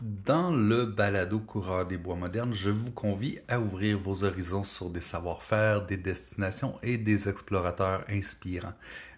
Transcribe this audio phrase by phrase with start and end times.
[0.00, 4.88] Dans le balado coureur des bois modernes, je vous convie à ouvrir vos horizons sur
[4.88, 8.72] des savoir-faire, des destinations et des explorateurs inspirants.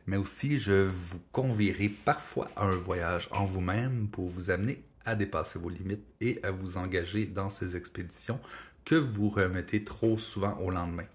[0.08, 5.14] Mais aussi, je vous convierai parfois à un voyage en vous-même pour vous amener à
[5.14, 8.40] dépasser vos limites et à vous engager dans ces expéditions
[8.84, 11.06] que vous remettez trop souvent au lendemain.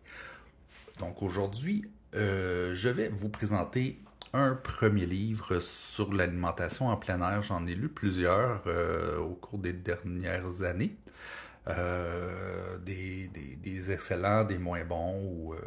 [0.99, 1.83] Donc aujourd'hui,
[2.15, 3.99] euh, je vais vous présenter
[4.33, 7.41] un premier livre sur l'alimentation en plein air.
[7.41, 10.95] J'en ai lu plusieurs euh, au cours des dernières années.
[11.67, 15.59] Euh, des, excellents, des moins bons, ou euh,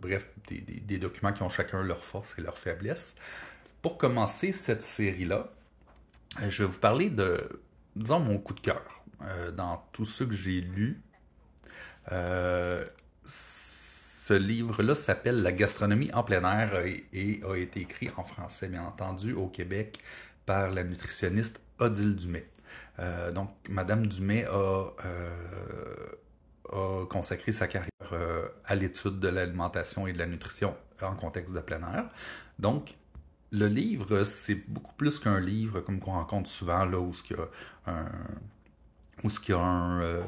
[0.00, 3.14] bref, des, des, documents qui ont chacun leur force et leur faiblesse.
[3.82, 5.48] Pour commencer cette série-là,
[6.48, 7.38] je vais vous parler de,
[7.94, 9.04] disons, mon coup de cœur
[9.56, 11.00] dans tout ce que j'ai lu
[14.30, 18.84] ce livre-là s'appelle La gastronomie en plein air et, a été écrit en français, bien
[18.84, 19.98] entendu, au Québec
[20.46, 22.48] par la nutritionniste Odile Dumais.
[23.00, 30.12] Euh, donc, Madame Dumais a, euh, consacré sa carrière euh, à l'étude de l'alimentation et
[30.12, 32.04] de la nutrition en contexte de plein air.
[32.60, 32.94] Donc,
[33.50, 37.40] le livre, c'est beaucoup plus qu'un livre comme qu'on rencontre souvent, là, où il y
[37.40, 37.48] a
[37.90, 38.06] un,
[39.24, 40.20] où il y a un,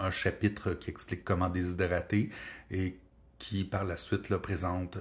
[0.00, 2.30] un chapitre qui explique comment déshydrater
[2.70, 2.98] et
[3.38, 5.00] qui par la suite présente euh,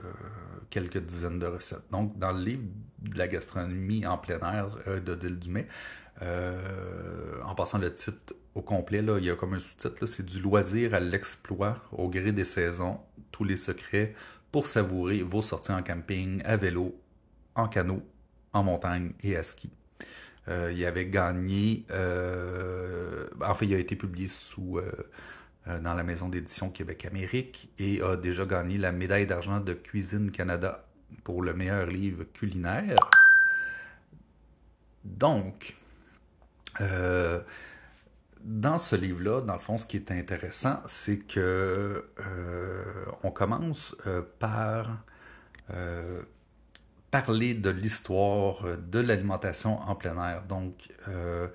[0.70, 1.90] quelques dizaines de recettes.
[1.92, 2.64] Donc, dans le livre
[3.00, 5.68] de la gastronomie en plein air euh, d'Odile Dumais,
[6.22, 10.40] euh, en passant le titre au complet, il y a comme un sous-titre, c'est du
[10.40, 13.00] loisir à l'exploit au gré des saisons,
[13.32, 14.14] tous les secrets
[14.52, 17.00] pour savourer vos sorties en camping, à vélo,
[17.56, 18.02] en canot,
[18.54, 19.70] en montagne et à ski.
[20.48, 21.86] Euh, il avait gagné,
[23.48, 24.92] en fait, il a été publié sous euh,
[25.80, 30.86] dans la maison d'édition Québec-Amérique et a déjà gagné la médaille d'argent de Cuisine Canada
[31.24, 32.98] pour le meilleur livre culinaire.
[35.04, 35.76] Donc,
[36.80, 42.06] dans ce livre-là, dans le fond, ce qui est intéressant, c'est que
[43.24, 43.96] on commence
[44.40, 45.04] par
[47.12, 50.44] parler de l'histoire euh, de l'alimentation en plein air.
[50.44, 51.48] Donc, euh,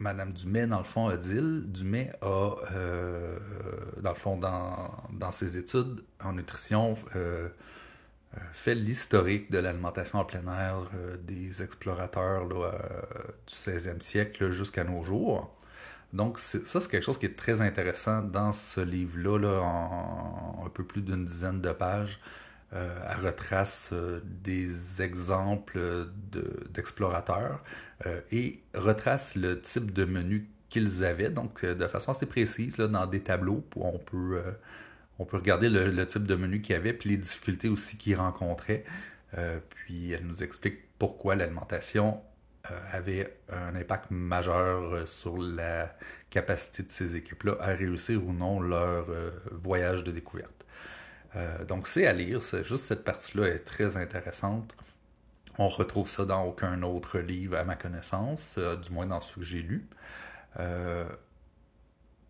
[0.00, 3.38] Madame Dumais, dans le fond, Odile Dumais a, euh,
[4.00, 6.96] dans le fond, dans, ses études en nutrition,
[8.52, 10.90] fait l'historique de l'alimentation en plein air
[11.22, 15.54] des explorateurs du 16e siècle jusqu'à nos jours.
[16.12, 20.84] Donc, ça, c'est quelque chose qui est très intéressant dans ce livre-là, en, un peu
[20.84, 22.20] plus d'une dizaine de pages.
[22.72, 26.06] Euh, elle retrace euh, des exemples
[26.72, 27.64] d'explorateurs
[28.06, 33.06] euh, et retrace le type de menu qu'ils avaient, donc de façon assez précise, dans
[33.06, 34.40] des tableaux où on peut,
[35.18, 38.84] regarder le, type de menu qu'ils avaient, puis les difficultés aussi qu'ils rencontraient.
[39.70, 42.20] puis elle nous explique pourquoi l'alimentation
[42.92, 45.92] avait un impact majeur sur la
[46.30, 49.06] capacité de ces équipes-là à réussir ou non leur
[49.50, 50.59] voyage de découverte.
[51.36, 54.74] Euh, donc c'est à lire, juste cette partie-là est très intéressante.
[55.58, 59.40] On retrouve ça dans aucun autre livre à ma connaissance, euh, du moins dans ceux
[59.40, 59.86] que j'ai lus.
[60.58, 61.04] Euh,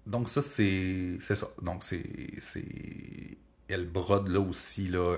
[0.07, 1.49] donc ça c'est ça.
[1.63, 2.03] Donc c'est
[3.69, 5.17] elle brode là aussi là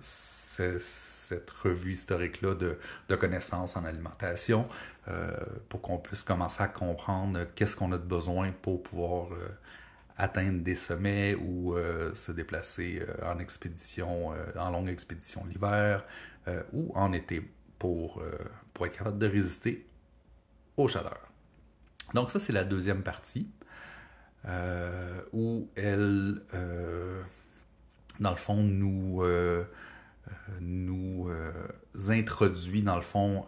[0.00, 4.66] cette revue historique là de, de connaissances en alimentation
[5.68, 9.28] pour qu'on puisse commencer à comprendre qu'est-ce qu'on a de besoin pour pouvoir
[10.16, 16.04] atteindre des sommets ou euh, se déplacer euh, en expédition, euh, en longue expédition l'hiver
[16.74, 17.42] ou en été
[17.78, 18.22] pour,
[18.74, 19.86] pour être capable de résister
[20.76, 21.26] aux chaleurs.
[22.12, 23.48] Donc ça, c'est la deuxième partie
[25.32, 26.42] où elle,
[28.20, 29.24] dans le fond, nous,
[30.60, 31.30] nous
[32.10, 33.46] introduit, dans le fond,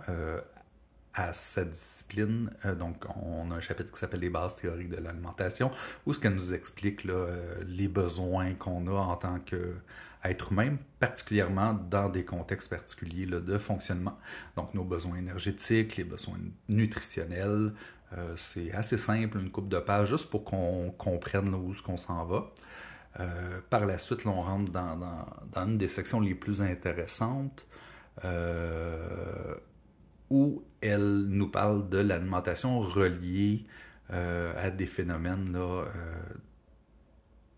[1.16, 2.50] à sa discipline.
[2.64, 5.70] Euh, donc, on a un chapitre qui s'appelle Les bases théoriques de l'alimentation,
[6.04, 10.76] où ce qu'elle nous explique là, euh, les besoins qu'on a en tant qu'être humain,
[11.00, 14.18] particulièrement dans des contextes particuliers là, de fonctionnement.
[14.56, 16.38] Donc, nos besoins énergétiques, les besoins
[16.68, 17.72] nutritionnels.
[18.16, 21.96] Euh, c'est assez simple, une coupe de pages, juste pour qu'on comprenne où ce qu'on
[21.96, 22.52] s'en va.
[23.70, 27.66] par la suite, on rentre dans, une des sections les plus intéressantes.
[30.30, 33.64] Où elle nous parle de l'alimentation reliée
[34.12, 35.84] euh, à des phénomènes euh,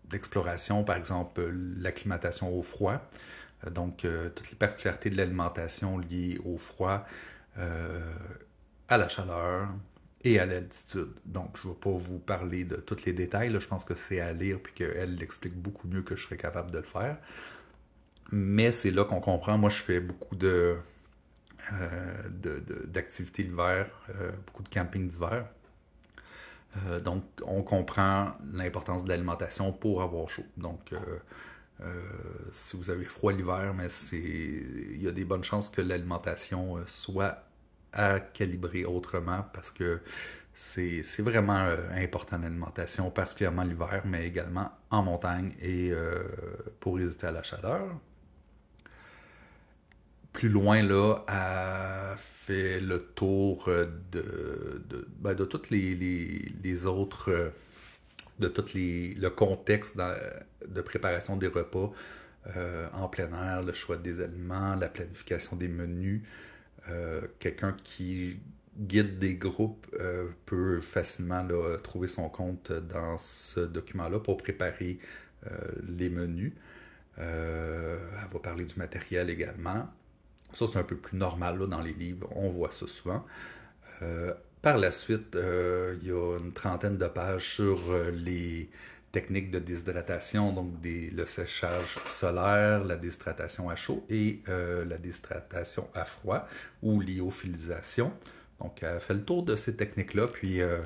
[0.05, 1.41] d'exploration, par exemple
[1.77, 3.01] l'acclimatation au froid.
[3.65, 4.05] Euh, donc,
[4.35, 7.05] toutes les particularités de l'alimentation liées au froid,
[8.87, 9.67] à la chaleur
[10.23, 11.09] et à l'altitude.
[11.25, 13.53] Donc, je ne vais pas vous parler de tous les détails.
[13.59, 16.71] Je pense que c'est à lire puis qu'elle l'explique beaucoup mieux que je serais capable
[16.71, 17.17] de le faire.
[18.31, 19.57] Mais c'est là qu'on comprend.
[19.57, 20.77] Moi, je fais beaucoup de,
[22.87, 23.87] d'activités l'hiver,
[24.45, 25.45] beaucoup de camping d'hiver.
[27.03, 30.45] donc, on comprend l'importance de l'alimentation pour avoir chaud.
[30.57, 30.93] Donc,
[32.51, 37.43] si vous avez froid l'hiver, mais il y a des bonnes chances que l'alimentation soit
[37.93, 40.01] à calibrer autrement parce que
[40.53, 46.23] c'est vraiment euh, important l'alimentation, particulièrement l'hiver, mais également en montagne et euh,
[46.79, 47.87] pour résister à la chaleur.
[50.39, 55.93] Plus loin, là, a fait le tour de, de, ben, de toutes les,
[56.63, 57.51] les, autres,
[58.39, 59.99] de tout les, le contexte
[60.65, 61.91] de préparation des repas
[62.55, 66.21] euh, en plein air, le choix des aliments, la planification des menus.
[67.39, 68.39] Quelqu'un qui
[68.77, 71.45] guide des groupes euh, peut facilement
[71.83, 74.99] trouver son compte dans ce document-là pour préparer
[75.47, 75.49] euh,
[75.85, 76.53] les menus.
[77.17, 79.89] Euh, elle va parler du matériel également.
[80.53, 82.27] Ça, c'est un peu plus normal dans les livres.
[82.35, 83.25] On voit ça souvent.
[84.61, 87.79] par la suite, il y a une trentaine de pages sur
[88.13, 88.69] les
[89.11, 96.05] techniques de déshydratation, donc le séchage solaire, la déshydratation à chaud et la déshydratation à
[96.05, 96.47] froid
[96.81, 98.11] ou lyophilisation.
[98.59, 100.79] Donc, elle fait le tour de ces techniques-là, puis euh,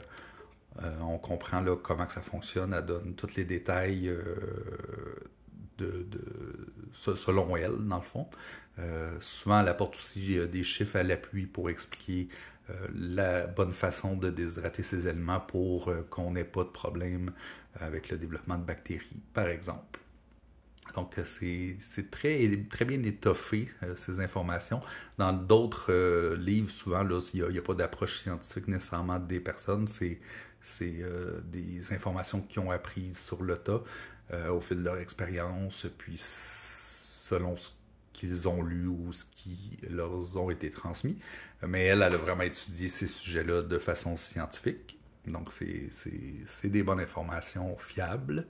[0.83, 2.73] euh, on comprend là, comment que ça fonctionne.
[2.73, 4.11] Elle donne tous les détails
[5.81, 8.27] euh, de, selon elle, dans le fond.
[9.19, 12.27] souvent, elle apporte aussi des chiffres à l'appui pour expliquer
[12.95, 17.31] la bonne façon de déshydrater ces aliments pour qu'on n'ait pas de problème
[17.79, 19.99] avec le développement de bactéries, par exemple.
[20.95, 24.79] Donc, euh, c'est très, très bien étoffé, euh, ces informations.
[25.17, 29.87] Dans d'autres euh, livres, souvent, il n'y a, pas d'approche scientifique nécessairement des personnes.
[29.87, 30.19] C'est
[31.45, 33.83] des informations qu'ils ont apprises sur le tas
[34.49, 37.71] au fil de leur expérience, puis selon ce
[38.13, 41.17] qu'ils ont lu ou ce qui leur ont été transmis.
[41.67, 44.97] Mais elle, elle a vraiment étudié ces sujets-là de façon scientifique.
[45.27, 48.47] Donc, c'est des bonnes informations fiables.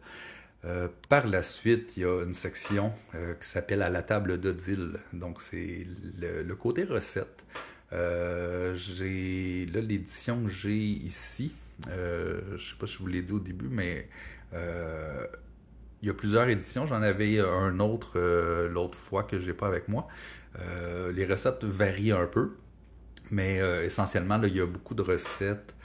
[0.65, 4.39] Euh, par la suite, il y a une section euh, qui s'appelle À la table
[4.39, 4.99] d'Odile.
[5.11, 5.85] Donc, c'est
[6.17, 7.43] le, côté recette.
[7.91, 11.53] Euh, j'ai là l'édition que j'ai ici.
[11.85, 14.07] je ne sais pas si je vous l'ai dit au début, mais
[14.53, 16.87] il y a plusieurs éditions.
[16.87, 18.19] J'en avais un autre
[18.67, 20.07] l'autre fois que je n'ai pas avec moi.
[20.59, 22.55] les recettes varient un peu,
[23.31, 25.75] mais essentiellement, il y a beaucoup de recettes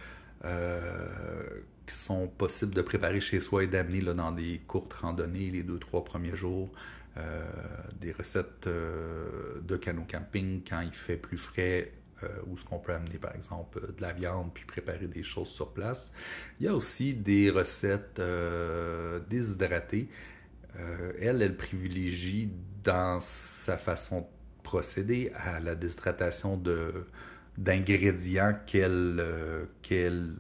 [1.88, 5.79] qui sont possibles de préparer chez soi et d'amener dans des courtes randonnées les deux,
[5.79, 6.70] trois premiers jours.
[7.19, 7.43] Euh,
[8.00, 11.93] des recettes euh, de canot camping quand il fait plus frais,
[12.23, 15.49] euh, ou ce qu'on peut amener par exemple de la viande puis préparer des choses
[15.49, 16.12] sur place.
[16.61, 18.20] Il y a aussi des recettes
[19.29, 20.08] déshydratées.
[21.20, 22.52] elle, elle privilégie
[22.85, 24.26] dans sa façon de
[24.62, 27.06] procéder à la déshydratation de
[27.56, 29.25] d'ingrédients qu'elle
[29.82, 30.37] qu'elle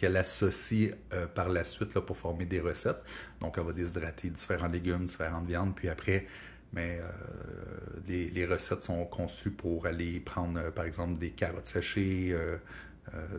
[0.00, 3.02] qu'elle associe euh, par la suite là, pour former des recettes.
[3.38, 6.26] Donc, elle va déshydrater différents légumes, différentes viandes, puis après,
[6.72, 12.34] mais euh, les, recettes sont conçues pour aller prendre, euh, par exemple, des carottes séchées,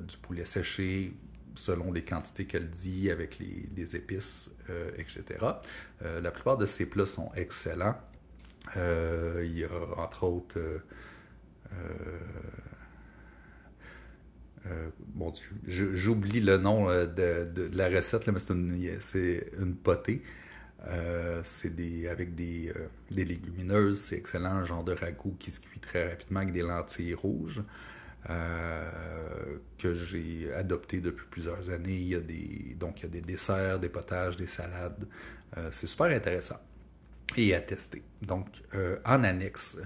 [0.08, 1.14] du poulet séché,
[1.56, 4.52] selon les quantités qu'elle dit, avec les, épices,
[4.98, 5.24] etc.
[6.02, 7.96] la plupart de ces plats sont excellents.
[8.76, 10.60] il y a, entre autres,
[15.16, 15.34] bon
[15.68, 18.40] j'oublie le nom euh, de, la recette, là, mais
[19.00, 20.22] c'est une, potée.
[20.88, 22.74] Euh, c'est des, avec des,
[23.12, 27.14] légumineuses, c'est excellent, un genre de ragoût qui se cuit très rapidement avec des lentilles
[27.14, 27.62] rouges.
[28.28, 32.18] que j'ai adopté depuis plusieurs années.
[32.80, 35.08] Donc il y a des desserts, des potages, des salades.
[35.72, 36.60] c'est super intéressant
[37.38, 38.02] et à tester.
[38.22, 38.48] Donc,
[39.06, 39.78] en annexe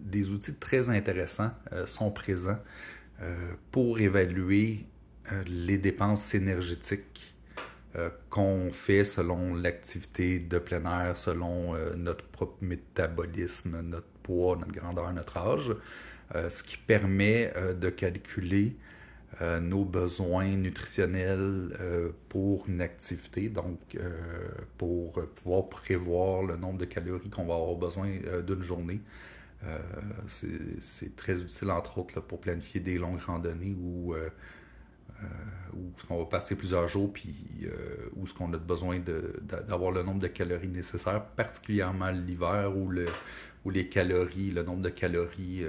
[0.00, 2.58] des outils très intéressants euh, sont présents
[3.20, 3.34] euh,
[3.70, 4.86] pour évaluer
[5.32, 7.34] euh, les dépenses énergétiques
[8.30, 15.12] qu'on fait selon l'activité de plein air, selon notre propre métabolisme, notre poids, notre grandeur,
[15.12, 15.74] notre âge,
[16.32, 18.76] ce qui permet de calculer
[19.40, 21.76] nos besoins nutritionnels
[22.28, 23.98] pour une activité, donc
[24.76, 28.12] pour pouvoir prévoir le nombre de calories qu'on va avoir besoin
[28.46, 29.00] d'une journée.
[29.66, 29.78] Euh,
[30.28, 34.28] c'est très utile, entre autres, pour planifier des longues randonnées où, euh,
[35.22, 35.26] euh,
[36.10, 37.34] on va passer plusieurs jours, puis
[38.16, 39.00] où ce qu'on a besoin
[39.42, 43.06] d'avoir le nombre de calories nécessaires, particulièrement l'hiver où, le,
[43.68, 45.64] les calories, le nombre de calories